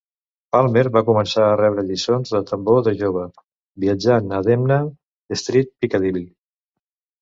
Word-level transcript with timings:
Palmer 0.55 0.83
va 0.95 1.03
començar 1.09 1.43
a 1.49 1.59
rebre 1.61 1.83
lliçons 1.91 2.33
de 2.37 2.41
tambor 2.53 2.83
de 2.89 2.95
jove, 3.03 3.29
viatjant 3.87 4.35
a 4.41 4.43
Denman 4.51 4.93
Street, 5.45 5.75
Piccadilly. 5.83 6.31